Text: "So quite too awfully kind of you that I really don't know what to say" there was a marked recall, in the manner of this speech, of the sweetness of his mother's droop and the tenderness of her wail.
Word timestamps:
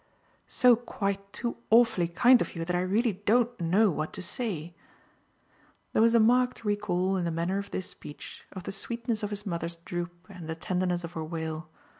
"So 0.47 0.75
quite 0.75 1.31
too 1.31 1.57
awfully 1.69 2.07
kind 2.07 2.41
of 2.41 2.55
you 2.55 2.65
that 2.65 2.75
I 2.75 2.79
really 2.81 3.13
don't 3.13 3.61
know 3.61 3.91
what 3.91 4.13
to 4.13 4.21
say" 4.23 4.73
there 5.93 6.01
was 6.01 6.15
a 6.15 6.19
marked 6.19 6.65
recall, 6.65 7.17
in 7.17 7.23
the 7.23 7.29
manner 7.29 7.59
of 7.59 7.69
this 7.69 7.91
speech, 7.91 8.47
of 8.51 8.63
the 8.63 8.71
sweetness 8.71 9.21
of 9.21 9.29
his 9.29 9.45
mother's 9.45 9.75
droop 9.75 10.25
and 10.27 10.47
the 10.49 10.55
tenderness 10.55 11.03
of 11.03 11.13
her 11.13 11.23
wail. 11.23 11.69